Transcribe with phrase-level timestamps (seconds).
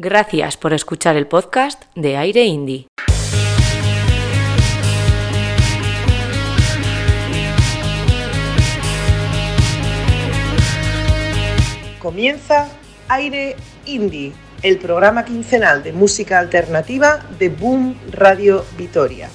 [0.00, 2.86] Gracias por escuchar el podcast de Aire Indie.
[11.98, 12.68] Comienza
[13.08, 13.56] Aire
[13.86, 14.32] Indie,
[14.62, 19.28] el programa quincenal de música alternativa de Boom Radio Vitoria.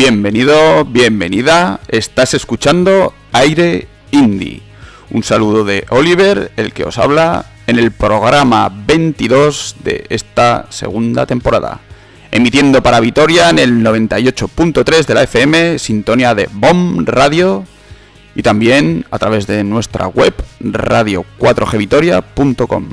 [0.00, 4.62] Bienvenido, bienvenida, estás escuchando Aire Indie.
[5.10, 11.26] Un saludo de Oliver, el que os habla en el programa 22 de esta segunda
[11.26, 11.80] temporada.
[12.30, 17.66] Emitiendo para Vitoria en el 98.3 de la FM, sintonía de BOM Radio
[18.34, 22.88] y también a través de nuestra web radio4gvitoria.com.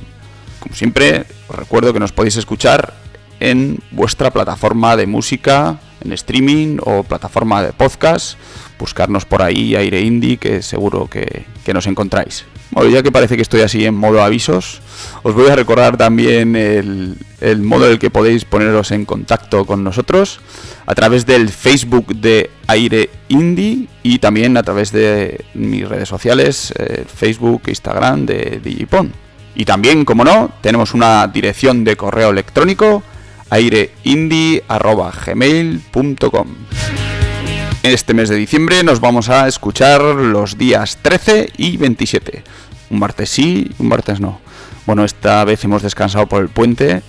[0.60, 2.96] Como siempre, os recuerdo que nos podéis escuchar
[3.40, 5.80] en vuestra plataforma de música
[6.14, 8.38] streaming o plataforma de podcast.
[8.80, 12.46] Buscarnos por ahí, Aire Indie, que seguro que, nos encontráis.
[12.72, 14.82] Bueno, ya que parece que estoy así en modo avisos,
[15.24, 19.66] os voy a recordar también el, el modo en el que podéis poneros en contacto
[19.66, 20.40] con nosotros
[20.86, 26.74] a través del Facebook de Aire Indie y también a través de mis redes sociales,
[26.78, 29.12] eh, Facebook, Instagram de Digipon.
[29.54, 33.04] Y también, como no, tenemos una dirección de correo electrónico
[33.50, 36.48] aireindie.gmail.com
[37.84, 42.44] Este mes de diciembre nos vamos a escuchar los días 13 y 27.
[42.90, 44.40] Un martes sí, un martes no.
[44.86, 47.02] Bueno, esta vez hemos descansado por el puente.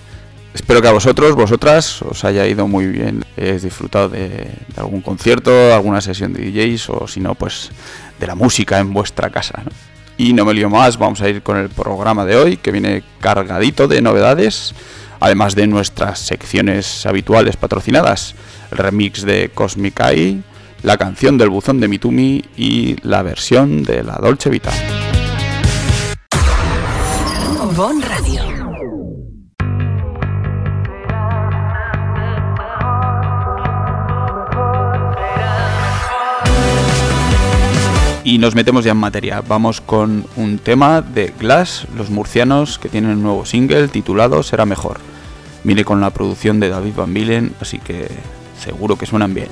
[0.55, 3.25] Espero que a vosotros, vosotras, os haya ido muy bien.
[3.37, 7.71] He disfrutado de, algún concierto, alguna sesión de DJs o si no, pues
[8.19, 9.63] de la música en vuestra casa.
[10.17, 13.05] Y no me lío más, vamos a ir con el programa de hoy que viene
[13.21, 14.75] cargadito de novedades
[15.21, 18.35] además de nuestras secciones habituales patrocinadas,
[18.71, 20.43] el remix de Cosmic Eye,
[20.83, 24.71] la canción del buzón de Mitumi y la versión de la Dolce Vita.
[27.77, 28.58] Bon Radio.
[38.29, 39.41] Y nos metemos ya en materia.
[39.41, 44.67] Vamos con un tema de Glass, los murcianos, que tienen un nuevo single titulado Será
[44.67, 45.01] Mejor.
[45.65, 48.07] Mire con la producción de David Van Bilen, así que
[48.63, 49.49] seguro que suenan bien.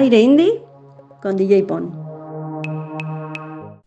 [0.00, 0.62] Aire Indie
[1.20, 1.92] con DJ Pon.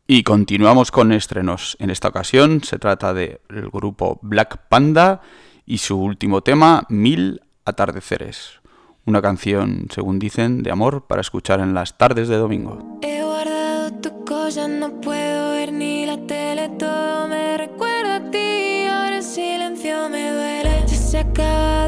[0.05, 1.75] Y continuamos con estrenos.
[1.79, 3.39] En esta ocasión se trata del
[3.71, 5.21] grupo Black Panda
[5.65, 8.59] y su último tema, Mil Atardeceres.
[9.07, 12.99] Una canción, según dicen, de amor para escuchar en las tardes de domingo.
[13.01, 18.85] He guardado tu cosa, no puedo ver ni la tele, todo me recuerda a ti,
[18.85, 20.87] ahora el silencio me duele.
[20.87, 21.82] Se acaba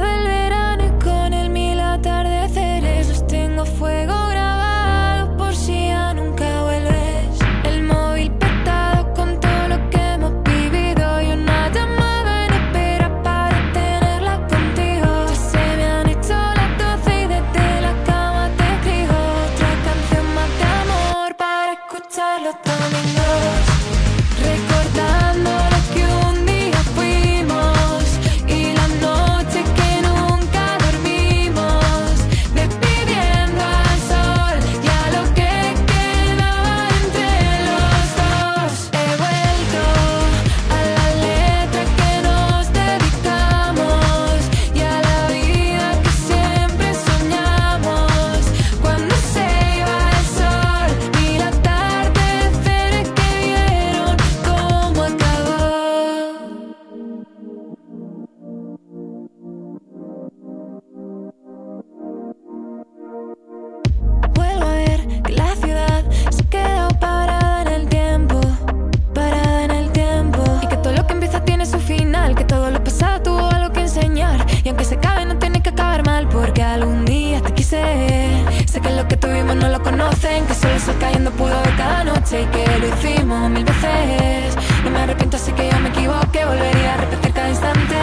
[74.65, 78.43] Y aunque se acabe, no tiene que acabar mal, porque algún día te quise.
[78.65, 82.03] Sé que lo que tuvimos no lo conocen, que solo sol cayendo pudo ver cada
[82.03, 84.57] noche y que lo hicimos mil veces.
[84.83, 87.95] No me arrepiento, así que ya me equivoqué, volvería a repetir cada instante.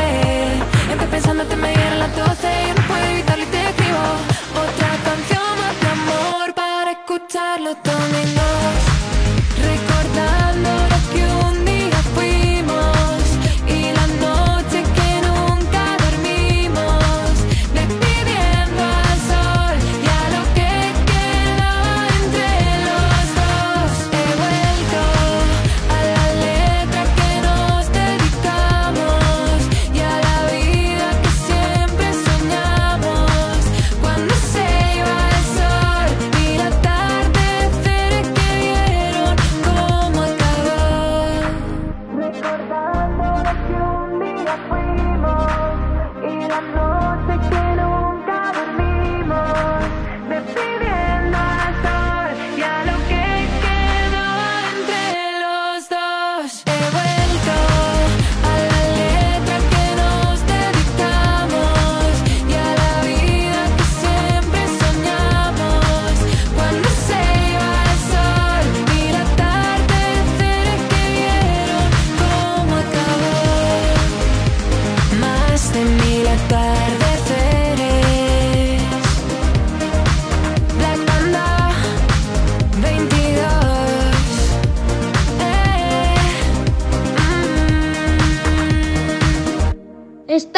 [0.87, 4.05] Y aunque pensándote me dieron las doce, yo no puedo evitarlo y te escribo
[4.55, 7.77] otra canción más de amor para escuchar los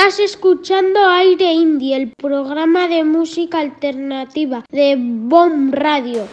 [0.07, 6.29] Estás escuchando Aire Indie, el programa de música alternativa de Bomb Radio.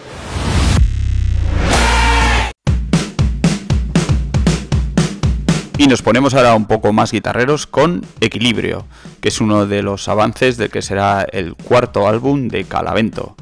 [5.77, 8.85] Y nos ponemos ahora un poco más guitarreros con Equilibrio,
[9.21, 13.37] que es uno de los avances de que será el cuarto álbum de Calavento.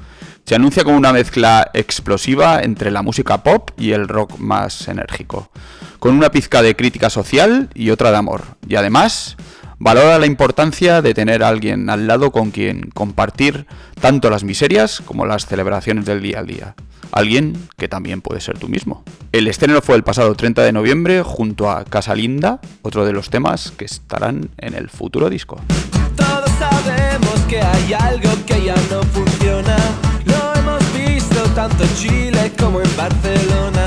[0.45, 5.49] Se anuncia como una mezcla explosiva entre la música pop y el rock más enérgico,
[5.97, 8.43] con una pizca de crítica social y otra de amor.
[8.67, 9.35] Y además,
[9.79, 13.65] valora la importancia de tener a alguien al lado con quien compartir
[13.99, 16.75] tanto las miserias como las celebraciones del día al día.
[17.11, 19.03] Alguien que también puede ser tú mismo.
[19.31, 23.29] El estreno fue el pasado 30 de noviembre junto a Casa Linda, otro de los
[23.29, 25.59] temas que estarán en el futuro disco.
[26.15, 29.75] Todos sabemos que hay algo que ya no funciona.
[30.25, 33.85] Lo hemos visto tanto en Chile como en Barcelona.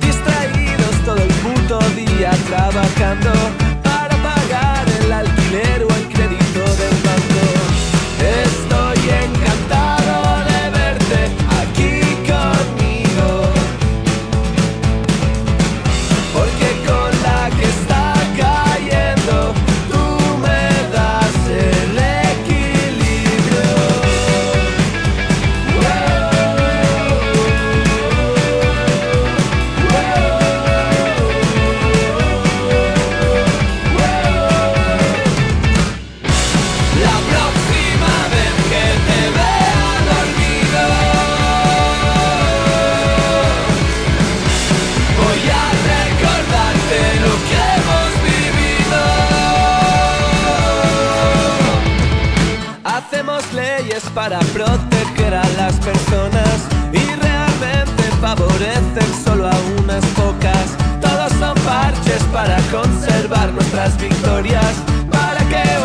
[0.00, 3.67] Distraídos todo el puto día trabajando
[5.54, 5.87] el
[54.14, 60.76] para proteger a las personas y realmente favorecen solo a unas pocas.
[61.00, 64.74] Todos son parches para conservar nuestras victorias,
[65.10, 65.77] para que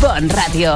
[0.00, 0.74] Bon Radio.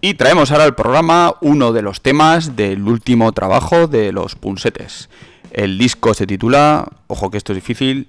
[0.00, 5.08] Y traemos ahora al programa uno de los temas del último trabajo de los Punsetes.
[5.50, 8.08] El disco se titula, ojo que esto es difícil,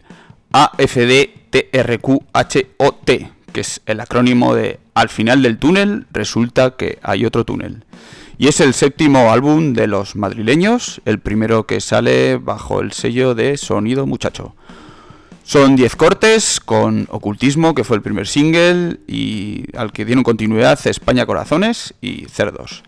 [0.51, 1.51] AFDTRQHOT,
[3.51, 7.85] que es el acrónimo de Al final del túnel resulta que hay otro túnel.
[8.38, 13.35] Y es el séptimo álbum de los madrileños, el primero que sale bajo el sello
[13.35, 14.55] de Sonido Muchacho.
[15.50, 20.79] Son 10 cortes con Ocultismo, que fue el primer single y al que dieron continuidad
[20.86, 22.84] España Corazones y Cerdos.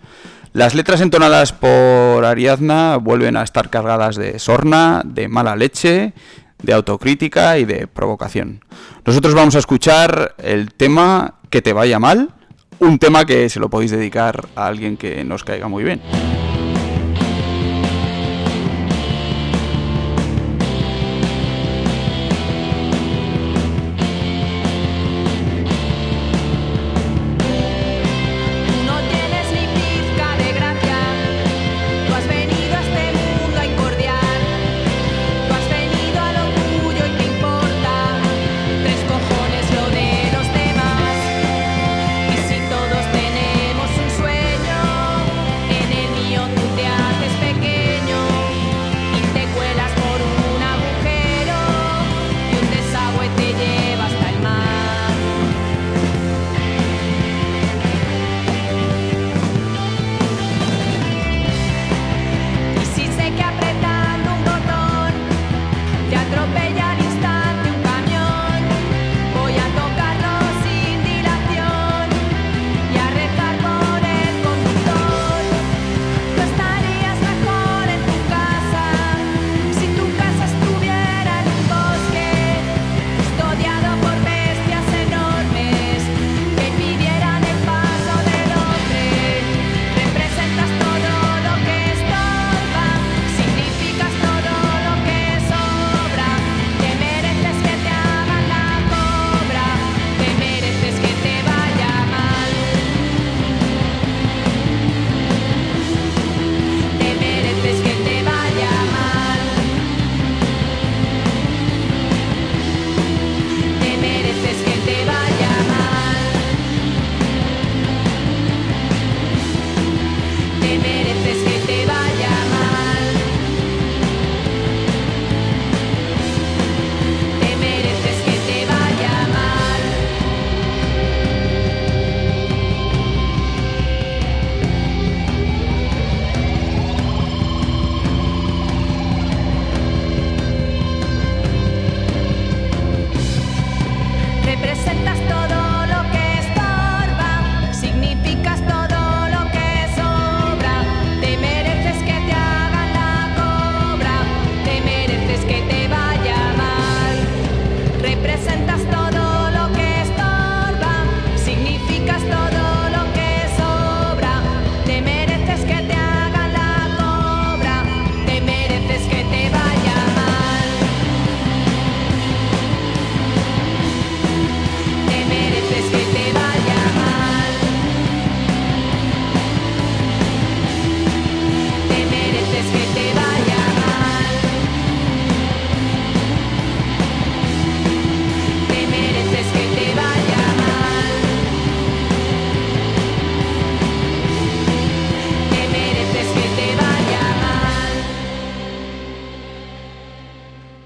[0.53, 6.13] Las letras entonadas por Ariadna vuelven a estar cargadas de sorna, de mala leche,
[6.62, 8.63] de autocrítica y de provocación.
[9.08, 12.30] Nosotros vamos a escuchar el tema Que te vaya mal,
[12.77, 16.00] un tema que se lo podéis dedicar a alguien que nos caiga muy bien.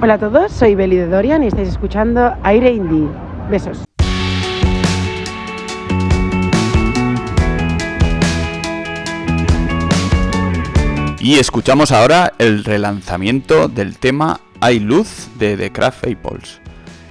[0.05, 3.09] Hola a todos, soy Beli de Dorian y estáis escuchando Aire Indie.
[3.49, 3.85] Besos.
[11.19, 16.61] Y escuchamos ahora el relanzamiento del tema Hay Luz de The Craft Apples.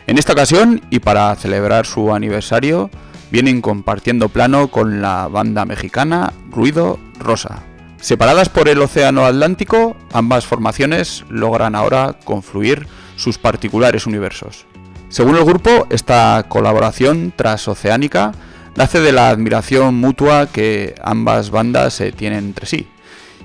[0.07, 2.91] En esta ocasión, y para celebrar su aniversario,
[3.33, 7.65] vienen compartiendo plano con la banda mexicana Ruido Rosa.
[8.05, 12.87] Separadas por el Océano Atlántico, ambas formaciones logran ahora confluir
[13.17, 14.67] sus particulares universos.
[15.09, 18.33] Según el grupo, esta colaboración transoceánica
[18.77, 22.87] nace de la admiración mutua que ambas bandas se tienen entre sí,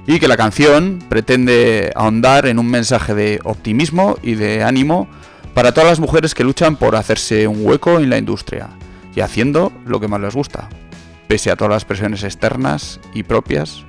[0.05, 5.07] y que la canción pretende ahondar en un mensaje de optimismo y de ánimo
[5.53, 8.67] para todas las mujeres que luchan por hacerse un hueco en la industria
[9.15, 10.67] y haciendo lo que más les gusta,
[11.29, 13.85] pese a todas las presiones externas y propias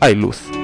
[0.00, 0.57] hay luz.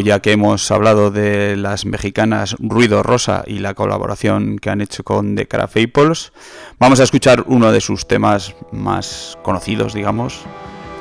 [0.00, 5.04] Ya que hemos hablado de las mexicanas Ruido Rosa y la colaboración que han hecho
[5.04, 6.32] con The Craft Apples,
[6.78, 10.40] vamos a escuchar uno de sus temas más conocidos, digamos,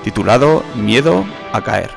[0.04, 1.92] titulado Miedo a caer.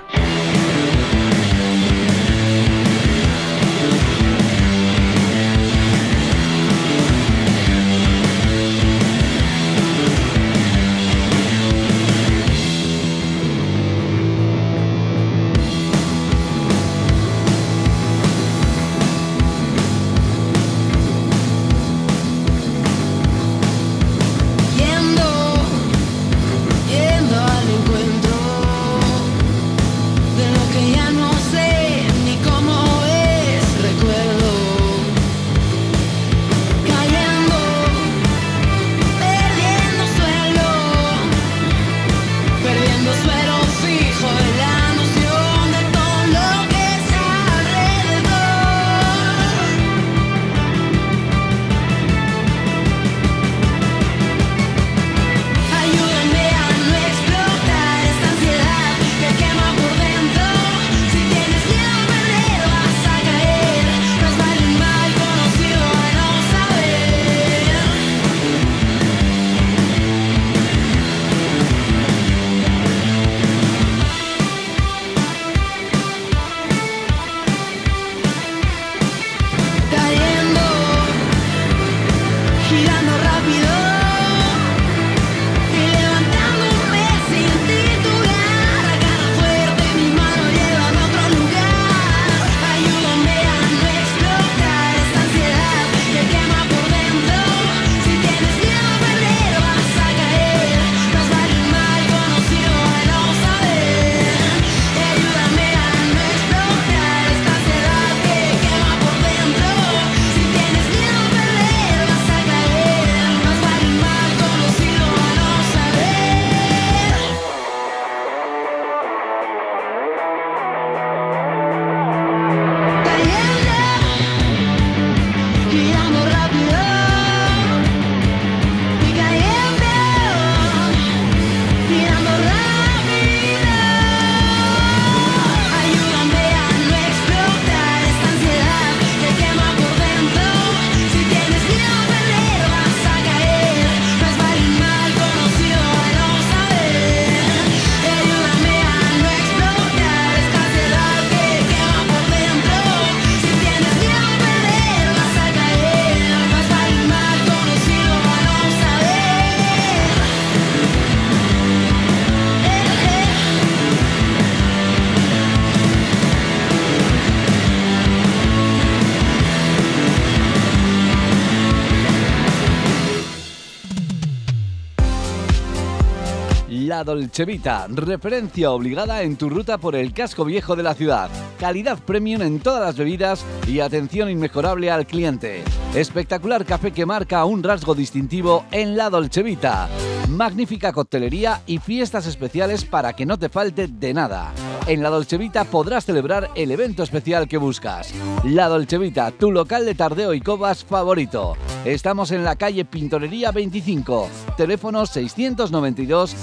[177.09, 181.31] Dolcevita, referencia obligada en tu ruta por el casco viejo de la ciudad.
[181.59, 185.64] Calidad premium en todas las bebidas y atención inmejorable al cliente.
[185.94, 189.88] Espectacular café que marca un rasgo distintivo en La Dolcevita.
[190.29, 194.53] Magnífica coctelería y fiestas especiales para que no te falte de nada.
[194.87, 198.12] En La Dolcevita podrás celebrar el evento especial que buscas.
[198.44, 201.57] La Dolcevita, tu local de tardeo y cobas favorito.
[201.87, 206.35] Estamos en la calle Pintorería 25, teléfono 692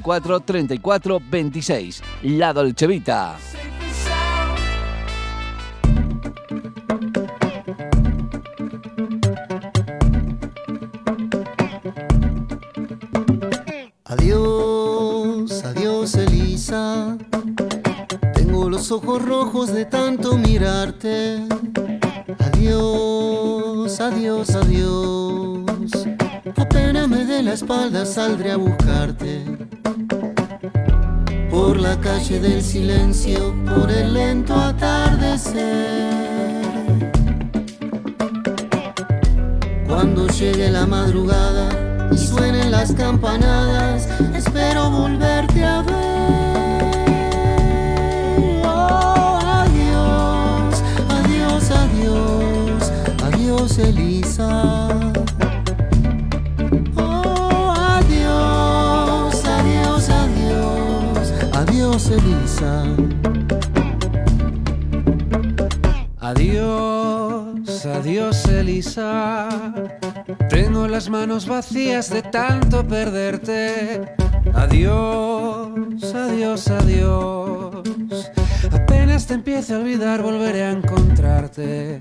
[0.00, 2.02] 54 34 26.
[2.22, 3.36] La Dolcevita.
[14.04, 17.16] Adiós, adiós Elisa.
[18.34, 21.46] Tengo los ojos rojos de tanto mirarte.
[22.40, 26.23] Adiós, adiós, adiós.
[27.04, 29.44] Apenas me dé la espalda saldré a buscarte.
[31.50, 36.14] Por la calle del silencio, por el lento atardecer.
[39.86, 45.94] Cuando llegue la madrugada y suenen las campanadas, espero volverte a ver.
[48.64, 54.23] Oh, adiós, adiós, adiós, adiós, Elisa.
[66.20, 69.48] Adiós, adiós Elisa.
[70.48, 74.02] Tengo las manos vacías de tanto perderte.
[74.54, 78.30] Adiós, adiós, adiós.
[78.72, 81.98] Apenas te empiece a olvidar, volveré a encontrarte.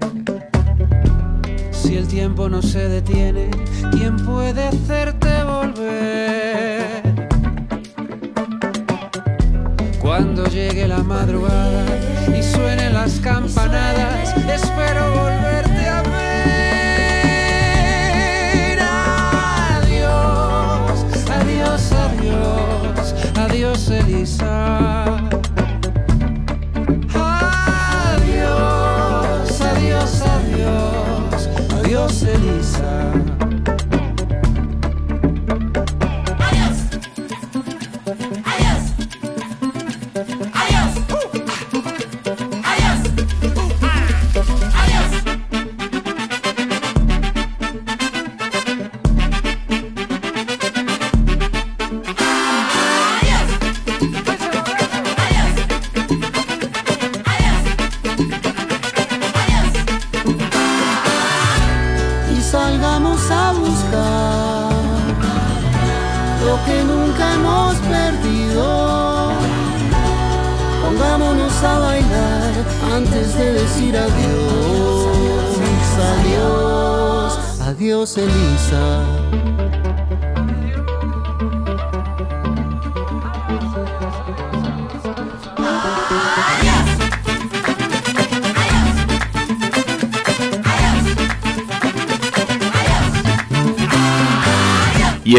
[1.72, 3.50] Si el tiempo no se detiene,
[3.92, 6.53] ¿quién puede hacerte volver?
[10.16, 11.86] Cuando llegue la madrugada
[12.38, 15.33] y suenen las campanadas, espero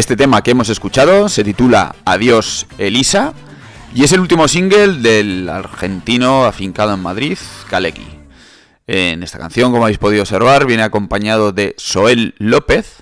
[0.05, 3.33] este tema que hemos escuchado se titula Adiós Elisa
[3.95, 7.39] y es el último single del argentino afincado en Madrid,
[7.71, 8.05] Kaleki.
[8.85, 13.01] En esta canción, como habéis podido observar, viene acompañado de Soel López.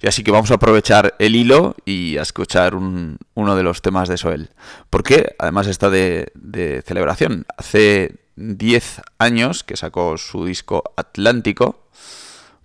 [0.00, 3.82] Y así que vamos a aprovechar el hilo y a escuchar un- uno de los
[3.82, 4.48] temas de Soel.
[4.88, 7.44] Porque además está de, de celebración.
[7.58, 11.84] Hace 10 años que sacó su disco Atlántico.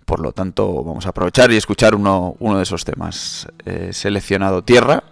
[0.06, 3.48] Por lo tanto, vamos a aprovechar y escuchar uno, de esos temas.
[3.64, 5.02] He seleccionado Tierra,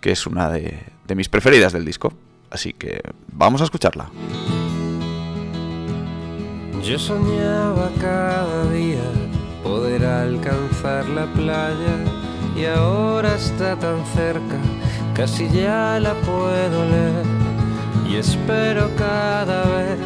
[0.00, 2.12] que es una de, de mis preferidas del disco.
[2.50, 4.10] Así que vamos a escucharla.
[6.82, 9.04] Yo soñaba cada día
[9.62, 11.96] poder alcanzar la playa
[12.56, 14.56] y ahora está tan cerca,
[15.14, 17.26] casi ya la puedo leer
[18.08, 19.98] y espero cada vez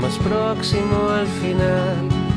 [0.00, 2.27] más próximo al final.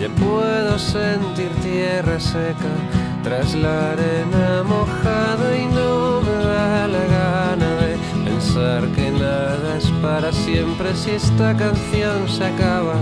[0.00, 2.72] Ya puedo sentir tierra seca
[3.22, 9.90] tras la arena mojada y no me da la gana de pensar que nada es
[10.00, 12.94] para siempre si esta canción se acaba.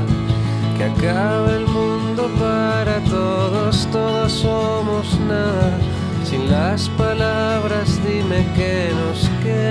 [0.77, 5.79] Que acabe el mundo para todos, todos somos nada.
[6.25, 9.69] Sin las palabras dime que nos queda.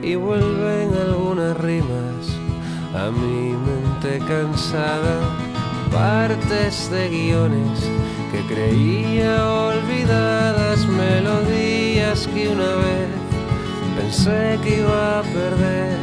[0.00, 2.11] Y vuelven algunas rimas
[3.06, 5.14] a mi mente cansada
[5.90, 7.78] partes de guiones
[8.30, 13.10] que creía olvidadas, melodías que una vez
[13.96, 15.98] pensé que iba a perder,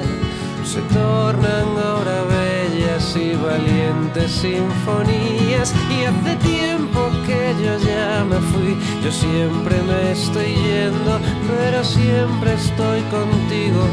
[0.64, 5.74] se tornan ahora bellas y valientes sinfonías.
[5.90, 12.54] Y hace tiempo que yo ya me fui, yo siempre me estoy yendo, pero siempre
[12.54, 13.84] estoy contigo.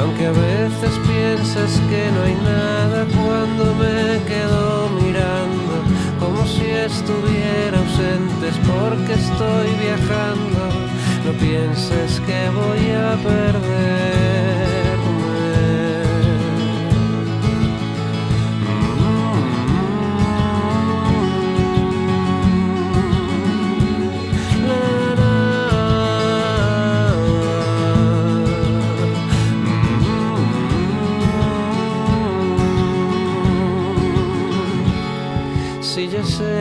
[0.00, 2.33] Aunque a veces piensas que no hay
[11.24, 14.23] No pienses que voy a perderme.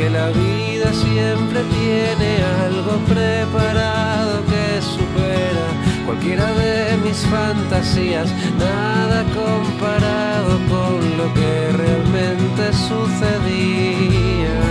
[0.00, 5.66] que la vida siempre tiene algo preparado que supera
[6.06, 14.69] cualquiera de mis fantasías, nada comparado con lo que realmente sucedía.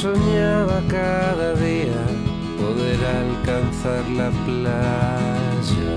[0.00, 2.00] Soñaba cada día
[2.56, 5.90] poder alcanzar la playa.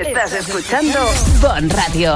[0.00, 1.00] Estás escuchando
[1.42, 2.14] Bon Radio.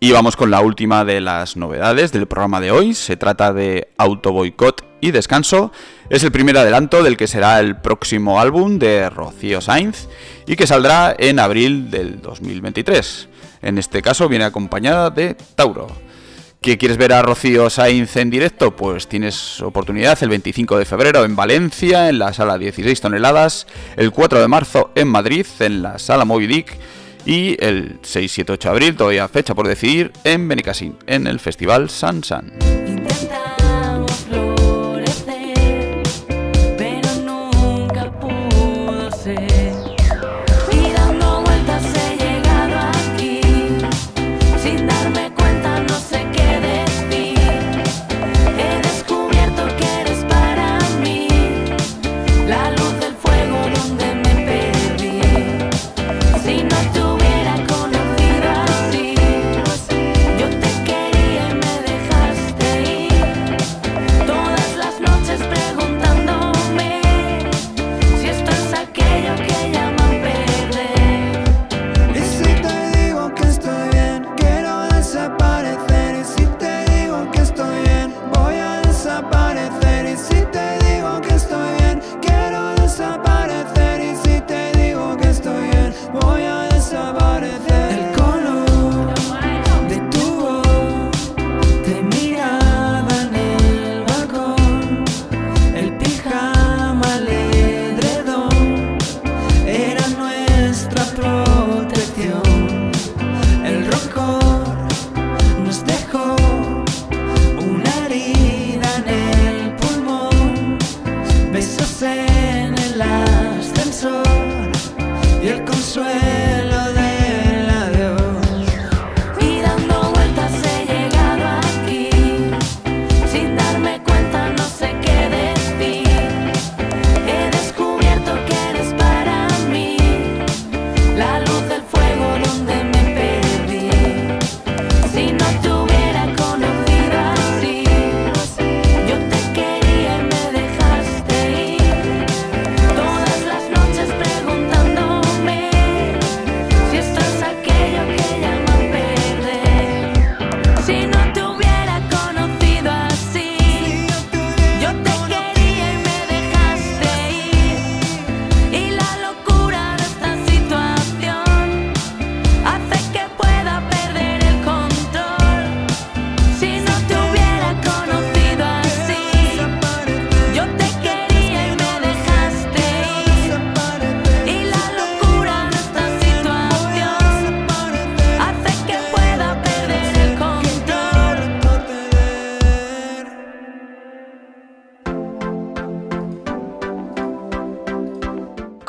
[0.00, 2.92] Y vamos con la última de las novedades del programa de hoy.
[2.92, 5.72] Se trata de Auto Boicot y Descanso.
[6.10, 10.08] Es el primer adelanto del que será el próximo álbum de Rocío Sainz
[10.44, 13.28] y que saldrá en abril del 2023.
[13.62, 15.86] En este caso viene acompañada de Tauro.
[16.60, 18.74] ¿Que quieres ver a Rocío Sainz en directo?
[18.74, 24.10] Pues tienes oportunidad el 25 de febrero en Valencia, en la sala 16 toneladas, el
[24.10, 26.76] 4 de marzo en Madrid, en la sala Moby Dick,
[27.24, 31.38] y el 6, 7, 8 de abril, todavía fecha por decidir, en Benicassin, en el
[31.38, 32.89] Festival San San.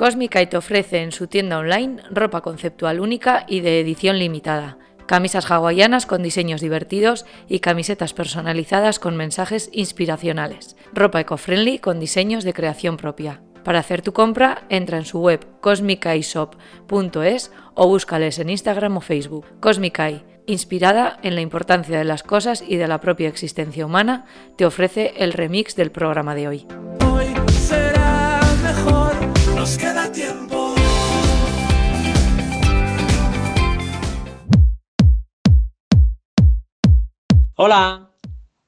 [0.02, 4.80] Cosmic Eye te ofrece en su tienda online ropa conceptual única y de edición limitada,
[5.06, 12.44] camisas hawaianas con diseños divertidos y camisetas personalizadas con mensajes inspiracionales, ropa eco-friendly con diseños
[12.44, 13.44] de creación propia.
[13.64, 19.46] Para hacer tu compra, entra en su web cosmicaishop.es o búscales en Instagram o Facebook.
[19.60, 24.26] Cosmic Eye, inspirada en la importancia de las cosas y de la propia existencia humana,
[24.58, 26.66] te ofrece el remix del programa de hoy.
[37.64, 38.10] Hola,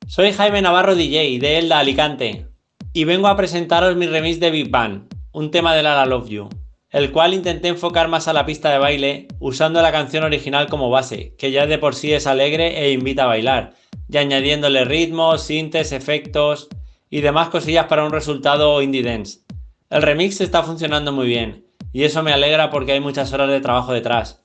[0.05, 2.45] soy Jaime Navarro DJ de Elda Alicante
[2.93, 6.49] y vengo a presentaros mi remix de Big Bang, un tema de Lara Love You,
[6.91, 10.91] el cual intenté enfocar más a la pista de baile usando la canción original como
[10.91, 13.73] base, que ya de por sí es alegre e invita a bailar,
[14.09, 16.67] y añadiéndole ritmos, sintes, efectos
[17.09, 19.39] y demás cosillas para un resultado indie dance.
[19.89, 23.59] El remix está funcionando muy bien, y eso me alegra porque hay muchas horas de
[23.59, 24.42] trabajo detrás.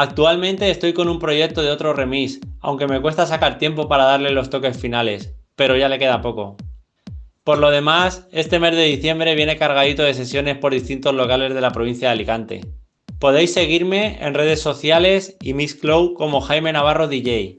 [0.00, 4.30] Actualmente estoy con un proyecto de otro remix, aunque me cuesta sacar tiempo para darle
[4.30, 6.56] los toques finales, pero ya le queda poco.
[7.42, 11.60] Por lo demás, este mes de diciembre viene cargadito de sesiones por distintos locales de
[11.60, 12.60] la provincia de Alicante.
[13.18, 17.58] Podéis seguirme en redes sociales y Mixcloud como Jaime Navarro DJ.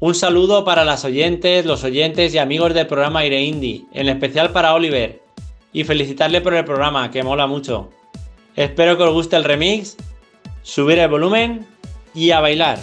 [0.00, 4.50] Un saludo para las oyentes, los oyentes y amigos del programa Aire Indie, en especial
[4.50, 5.22] para Oliver,
[5.72, 7.88] y felicitarle por el programa, que mola mucho.
[8.54, 9.96] Espero que os guste el remix,
[10.64, 11.66] subir el volumen
[12.14, 12.78] y a bailar.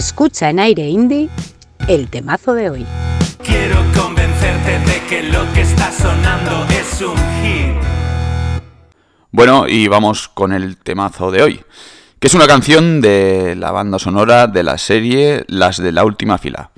[0.00, 1.28] Escucha en aire indie
[1.86, 2.86] el temazo de hoy.
[3.44, 7.76] Quiero convencerte de que lo que está sonando es un hit.
[9.30, 11.62] Bueno, y vamos con el temazo de hoy,
[12.18, 16.38] que es una canción de la banda sonora de la serie Las de la Última
[16.38, 16.70] Fila.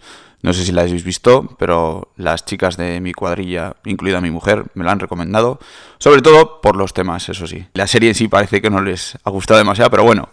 [0.43, 4.65] No sé si la habéis visto, pero las chicas de mi cuadrilla, incluida mi mujer,
[4.75, 5.61] me la han recomendado.
[5.99, 7.67] Sobre todo por los temas, eso sí.
[7.75, 10.31] La serie en sí parece que no les ha gustado demasiado, pero bueno.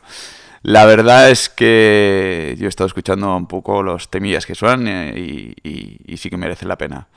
[0.61, 5.53] La verdad es que yo he estado escuchando un poco los temillas que suenan eh,
[5.63, 7.07] y, sí que merece la pena.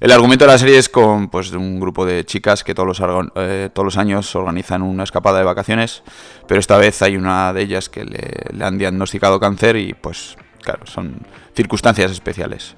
[0.00, 3.00] El argumento de la serie es con pues, un grupo de chicas que todos los,
[3.02, 6.02] argon- eh, todos los años organizan una escapada de vacaciones,
[6.48, 10.36] pero esta vez hay una de ellas que le, le han diagnosticado cáncer y pues
[10.62, 11.18] claro, son
[11.54, 12.76] circunstancias especiales.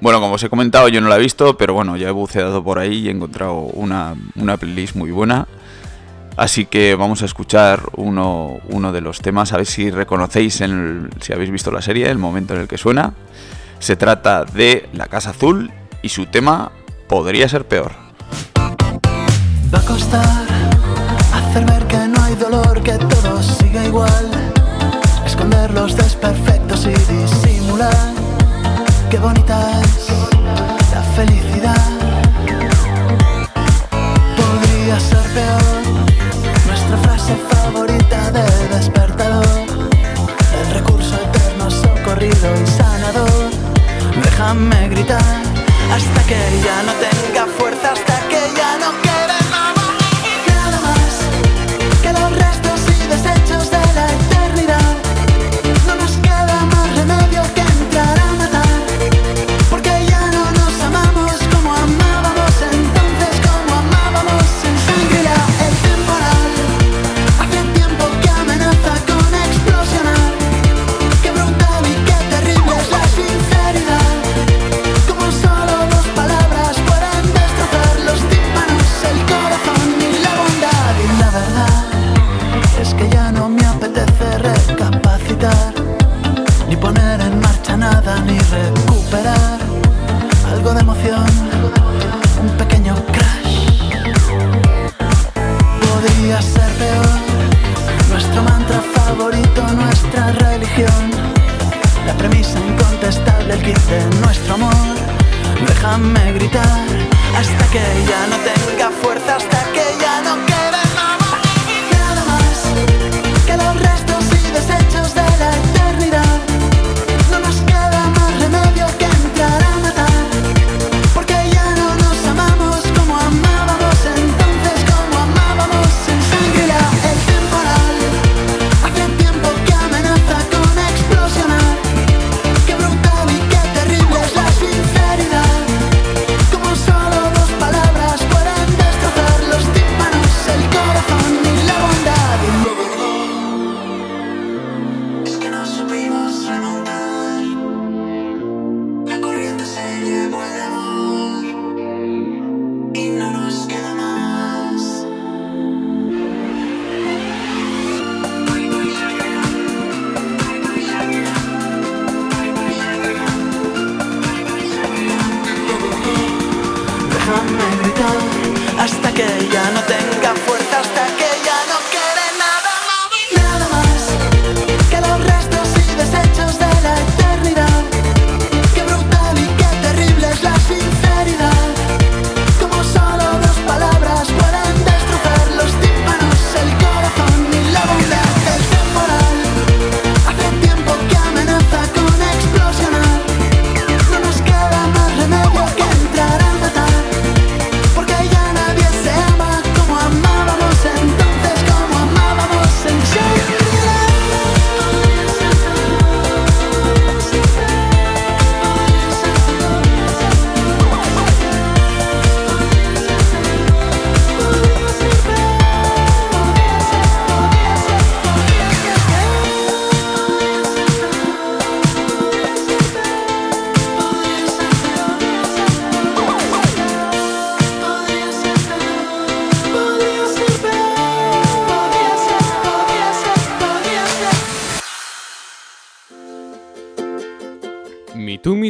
[0.00, 2.64] Bueno, como os he comentado, yo no la he visto, pero bueno, ya he buceado
[2.64, 5.46] por ahí y he encontrado una, una playlist muy buena.
[6.40, 10.70] Así que vamos a escuchar uno, uno de los temas, a ver si reconocéis, en
[10.70, 13.12] el- si habéis visto la serie, el momento en el que suena.
[13.78, 15.70] Se trata de La Casa Azul
[16.00, 16.72] y su tema
[17.10, 17.92] podría ser peor.
[18.56, 20.46] Va a costar
[21.34, 24.30] hacer ver que no hay dolor, que todo sigue igual.
[25.26, 28.14] Esconder los desperfectos y disimular.
[29.10, 30.08] Qué bonita es
[30.94, 31.89] la felicidad.
[38.80, 39.66] Despertador.
[40.60, 43.50] El recurso eterno socorrido y sanador.
[44.24, 45.36] Déjame gritar
[45.94, 49.09] hasta que ya no tenga fuerza, hasta que ya no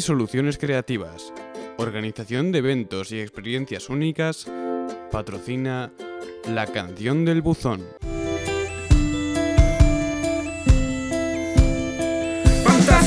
[0.00, 1.32] Soluciones Creativas.
[1.76, 4.46] Organización de eventos y experiencias únicas.
[5.10, 5.92] Patrocina
[6.48, 7.82] La Canción del Buzón.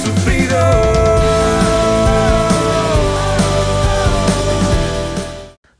[0.04, 0.94] sufrido.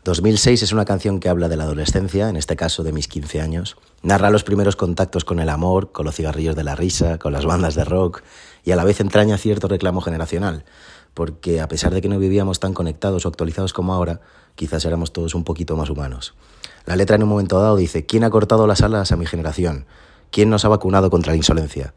[0.04, 3.40] 2006 es una canción que habla de la adolescencia, en este caso de mis 15
[3.40, 3.78] años.
[4.02, 7.46] Narra los primeros contactos con el amor, con los cigarrillos de la risa, con las
[7.46, 8.22] bandas de rock
[8.66, 10.66] y a la vez entraña cierto reclamo generacional,
[11.14, 14.22] porque a pesar de que no vivíamos tan conectados o actualizados como ahora,
[14.56, 16.34] quizás éramos todos un poquito más humanos.
[16.86, 19.86] La letra en un momento dado dice, ¿quién ha cortado las alas a mi generación?
[20.32, 21.94] ¿Quién nos ha vacunado contra la insolencia?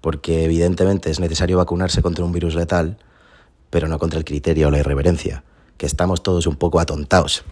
[0.00, 2.98] Porque evidentemente es necesario vacunarse contra un virus letal,
[3.70, 5.44] pero no contra el criterio o la irreverencia,
[5.76, 7.44] que estamos todos un poco atontados.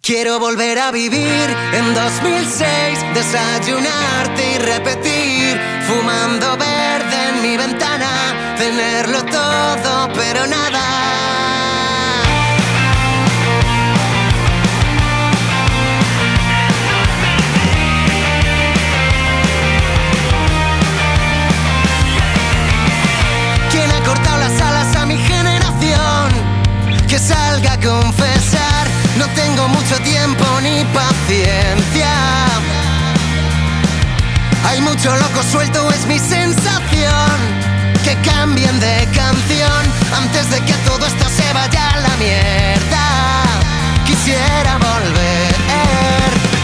[0.00, 2.66] Quiero volver a vivir en 2006,
[3.14, 10.80] desayunarte y repetir, fumando verde en mi ventana, tenerlo todo pero nada.
[23.70, 26.28] ¿Quién ha cortado las alas a mi generación?
[27.08, 28.86] Que salga a confesar,
[29.18, 32.12] no tengo mucho tiempo ni paciencia.
[34.68, 36.83] Hay mucho loco suelto, es mi sensación.
[38.22, 39.82] Cambien de canción
[40.16, 43.04] antes de que todo esto se vaya a la mierda.
[44.06, 45.54] Quisiera volver.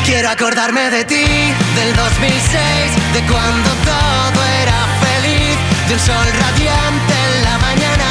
[0.05, 5.57] Quiero acordarme de ti, del 2006, de cuando todo era feliz,
[5.89, 8.09] de un sol radiante en la mañana,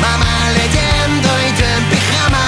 [0.00, 2.46] mamá leyendo y yo en pijama.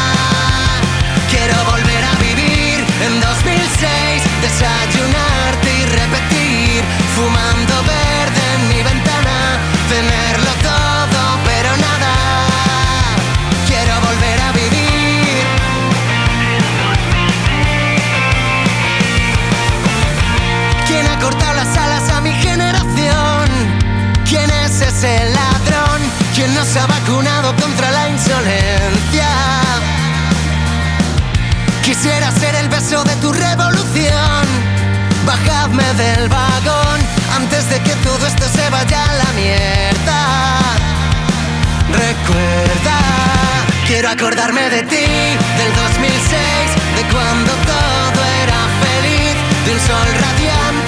[1.31, 6.85] Quiero volver a vivir en 2006, desayunarte y repetir,
[7.15, 7.83] fumando
[28.25, 29.29] insolencia?
[31.83, 34.45] Quisiera ser el beso de tu revolución.
[35.27, 37.01] Bajadme del vagón
[37.37, 40.21] antes de que todo esto se vaya a la mierda.
[41.91, 42.99] Recuerda,
[43.87, 45.07] quiero acordarme de ti,
[45.59, 46.35] del 2006,
[46.97, 50.84] de cuando todo era feliz, de un sol radiante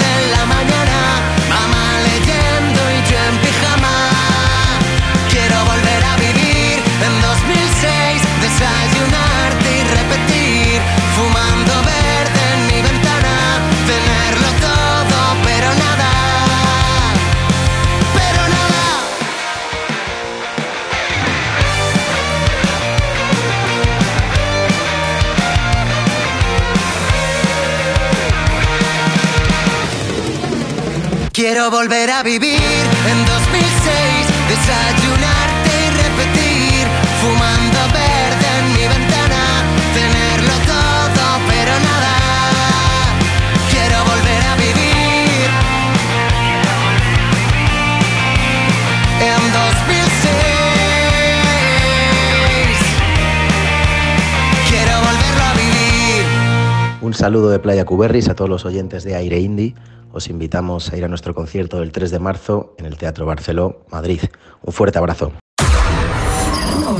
[31.86, 32.58] volver a vivir.
[33.06, 35.35] En 2006, desayunarte
[57.16, 59.74] saludo de Playa Cuberris a todos los oyentes de Aire Indie.
[60.12, 63.84] Os invitamos a ir a nuestro concierto del 3 de marzo en el Teatro Barceló,
[63.90, 64.20] Madrid.
[64.62, 65.32] Un fuerte abrazo.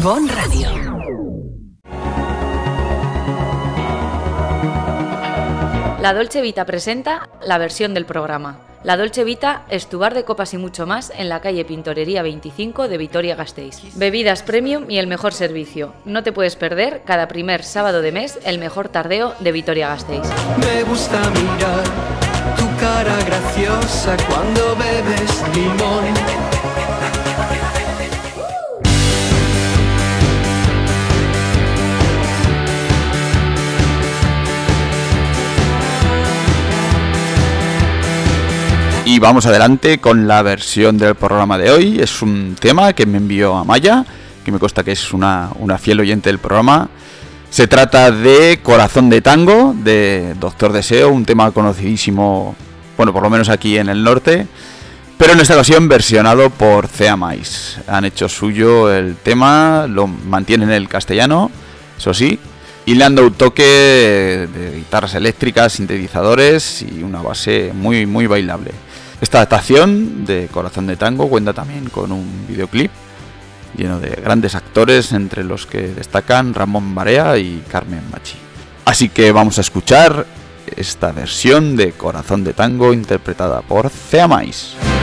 [0.03, 0.69] Bon Radio.
[6.01, 8.59] La Dolce Vita presenta la versión del programa.
[8.87, 12.23] La Dolce Vita es tu bar de copas y mucho más en la calle Pintorería
[12.23, 13.97] 25 de Vitoria-Gasteiz.
[13.97, 15.93] Bebidas premium y el mejor servicio.
[16.05, 20.23] No te puedes perder cada primer sábado de mes el mejor tardeo de Vitoria-Gasteiz.
[20.61, 21.83] Me gusta mirar
[22.57, 26.56] tu cara graciosa cuando bebes limón.
[39.09, 42.01] Y vamos adelante con la versión del programa de hoy.
[42.01, 44.05] Es un tema que me envió Amaya,
[44.45, 46.89] que me consta que es una, una fiel oyente del programa.
[47.49, 52.57] Se trata de Corazón de Tango, de Doctor Deseo, un tema conocidísimo,
[52.97, 54.49] bueno, por lo menos aquí en el norte,
[55.17, 57.79] pero en esta ocasión versionado por Ceamais.
[57.87, 61.53] Han hecho suyo el tema, lo mantienen en el castellano,
[61.97, 62.41] eso sí,
[62.87, 68.73] dado un toque de guitarras eléctricas, sintetizadores y una base muy, muy bailable.
[69.21, 72.91] Esta adaptación de Corazón de Tango cuenta también con un videoclip
[73.77, 78.37] lleno de grandes actores, entre los que destacan Ramón Barea y Carmen Machi.
[78.85, 80.27] Así que vamos a escuchar
[80.77, 84.77] esta versión de Corazón de Tango interpretada por Ceamais.
[84.77, 84.96] Dijiste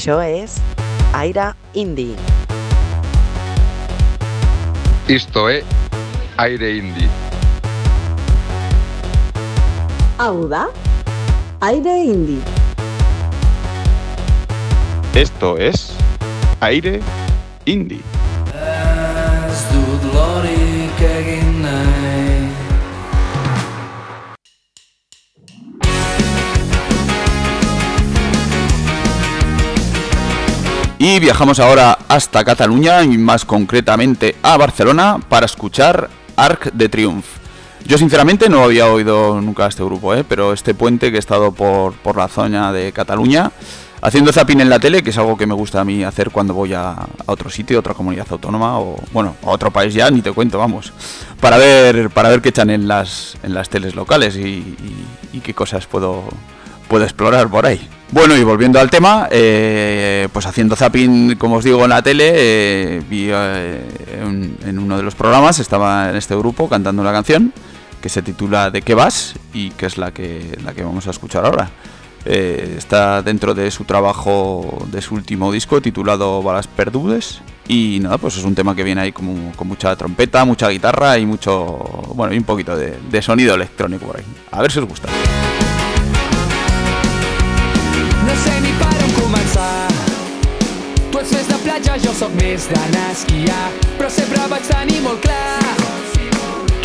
[0.00, 0.54] Això és
[1.12, 2.14] Aire Indie.
[5.12, 5.62] Isto é
[6.38, 7.10] Aire Indie.
[10.16, 10.70] Hau da,
[11.60, 12.40] Aire Indie.
[15.14, 15.92] Esto es
[16.60, 17.02] Aire
[17.66, 18.00] Indie.
[18.56, 20.59] Ez dut lorik
[31.02, 37.24] Y viajamos ahora hasta Cataluña y más concretamente a Barcelona para escuchar Arc de Triumph.
[37.86, 40.24] Yo sinceramente no había oído nunca a este grupo, ¿eh?
[40.28, 43.50] pero este puente que he estado por, por la zona de Cataluña
[44.02, 46.52] haciendo zapping en la tele, que es algo que me gusta a mí hacer cuando
[46.52, 50.20] voy a, a otro sitio, otra comunidad autónoma o bueno, a otro país ya, ni
[50.20, 50.92] te cuento, vamos,
[51.40, 55.40] para ver para ver qué echan en las en las teles locales y, y- y
[55.40, 56.24] qué cosas puedo
[56.88, 57.88] puedo explorar por ahí.
[58.12, 62.32] Bueno, y volviendo al tema, eh, pues haciendo zapping, como os digo, en la tele,
[62.34, 63.84] eh, vi eh,
[64.20, 67.52] en, en uno de los programas, estaba en este grupo cantando una canción
[68.00, 69.34] que se titula ¿De qué vas?
[69.52, 71.70] y que es la que, la que vamos a escuchar ahora.
[72.24, 77.40] Eh, está dentro de su trabajo, de su último disco titulado Balas Perdudes.
[77.68, 81.16] Y nada, pues es un tema que viene ahí como, con mucha trompeta, mucha guitarra
[81.18, 81.54] y mucho,
[82.14, 84.24] bueno, y un poquito de, de sonido electrónico por ahí.
[84.50, 85.08] A ver si os gusta.
[88.30, 89.90] No sé ni per on començar.
[91.10, 93.64] Tu ets més de platja, jo sóc més d'anar a esquiar
[93.98, 95.72] Però sempre vaig tenir molt clar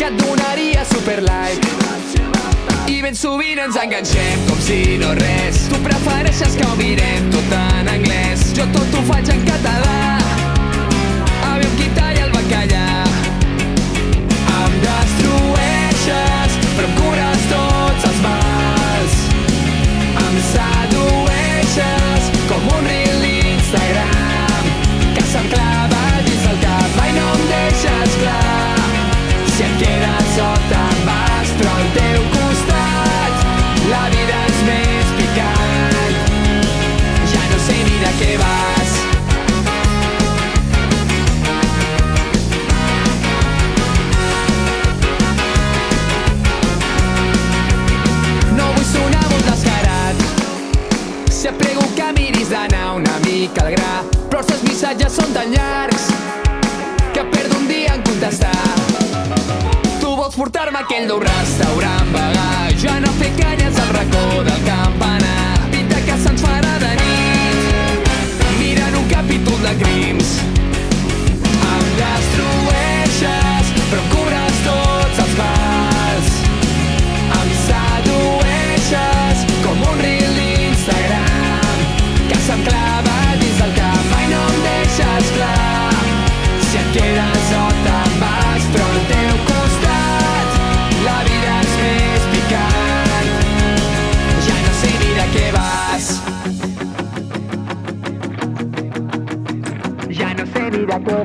[0.00, 1.76] Que et donaria super like
[2.90, 5.64] I ben sovint ens enganxem com si no res.
[5.70, 8.46] Tu prefereixes que ho mirem tot en anglès.
[8.58, 10.25] Jo tot ho faig en català
[53.46, 56.08] mica al gra Però els teus missatges són tan llargs
[57.14, 58.52] Que perdo un dia en contestar.
[60.00, 62.50] Tu vols portar-me a aquell nou restaurant vegà.
[62.82, 65.25] Jo no fer canyes al racó del campanar
[101.06, 101.22] ni de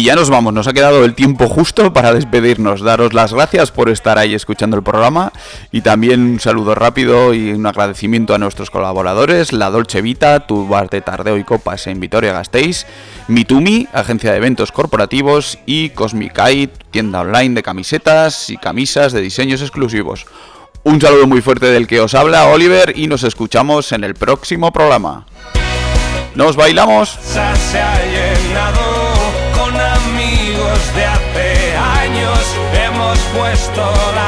[0.04, 2.82] ya nos vamos, nos ha quedado el tiempo justo para despedirnos.
[2.82, 5.32] Daros las gracias por estar ahí escuchando el programa
[5.72, 10.68] y también un saludo rápido y un agradecimiento a nuestros colaboradores, La Dolce Vita, Tu
[10.68, 12.84] Bar de Tardeo y Copas en Vitoria Gasteiz,
[13.28, 19.62] Mitumi, agencia de eventos corporativos y Cosmicai, tienda online de camisetas y camisas de diseños
[19.62, 20.26] exclusivos.
[20.82, 24.70] Un saludo muy fuerte del que os habla Oliver y nos escuchamos en el próximo
[24.70, 25.24] programa.
[26.34, 27.18] ¡Nos bailamos!
[27.32, 28.83] Llenado
[30.94, 32.56] amigos de hace años.
[32.72, 34.23] Hemos puesto canciones.